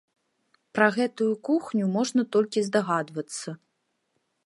[0.77, 3.49] Пра гэтую кухню можна толькі здагадвацца.